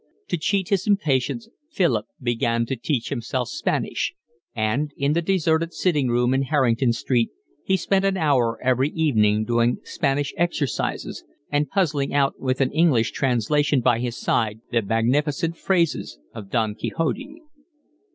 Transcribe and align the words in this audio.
To 0.29 0.37
cheat 0.39 0.69
his 0.69 0.87
impatience 0.87 1.47
Philip 1.69 2.07
began 2.19 2.65
to 2.65 2.75
teach 2.75 3.09
himself 3.09 3.49
Spanish, 3.49 4.15
and 4.55 4.91
in 4.97 5.13
the 5.13 5.21
deserted 5.21 5.75
sitting 5.75 6.07
room 6.07 6.33
in 6.33 6.41
Harrington 6.41 6.91
Street 6.91 7.29
he 7.63 7.77
spent 7.77 8.03
an 8.03 8.17
hour 8.17 8.57
every 8.63 8.89
evening 8.89 9.45
doing 9.45 9.77
Spanish 9.83 10.33
exercises 10.37 11.23
and 11.51 11.69
puzzling 11.69 12.15
out 12.15 12.39
with 12.39 12.61
an 12.61 12.71
English 12.71 13.11
translation 13.11 13.79
by 13.79 13.99
his 13.99 14.17
side 14.19 14.61
the 14.71 14.81
magnificent 14.81 15.55
phrases 15.55 16.17
of 16.33 16.49
Don 16.49 16.73
Quixote. 16.73 17.43